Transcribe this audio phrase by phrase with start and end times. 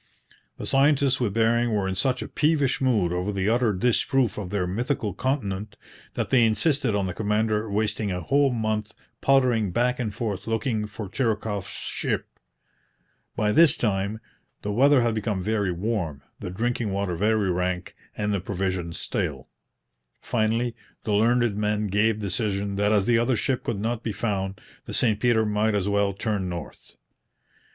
[0.57, 4.49] The scientists with Bering were in such a peevish mood over the utter disproof of
[4.49, 5.75] their mythical continent
[6.15, 10.87] that they insisted on the commander wasting a whole month pottering back and forth looking
[10.87, 12.27] for Chirikoff's ship.
[13.35, 14.19] By this time
[14.63, 19.49] the weather had become very warm, the drinking water very rank, and the provisions stale.
[20.19, 24.59] Finally, the learned men gave decision that as the other ship could not be found
[24.85, 26.95] the St Peter might as well turn north.